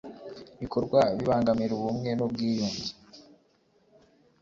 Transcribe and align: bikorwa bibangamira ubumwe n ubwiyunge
bikorwa 0.61 0.99
bibangamira 1.17 1.71
ubumwe 1.75 2.09
n 2.17 2.21
ubwiyunge 2.25 2.83